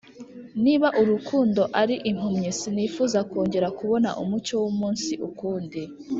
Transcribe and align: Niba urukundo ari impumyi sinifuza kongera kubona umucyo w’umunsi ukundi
Niba 0.63 0.87
urukundo 1.01 1.61
ari 1.81 1.95
impumyi 2.11 2.51
sinifuza 2.59 3.19
kongera 3.29 3.67
kubona 3.79 4.09
umucyo 4.23 4.55
w’umunsi 4.63 5.11
ukundi 5.29 5.81